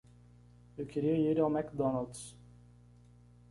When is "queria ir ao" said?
0.87-1.47